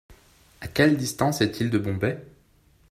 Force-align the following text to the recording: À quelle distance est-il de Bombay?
À 0.61 0.67
quelle 0.67 0.97
distance 0.97 1.41
est-il 1.41 1.69
de 1.69 1.77
Bombay? 1.77 2.25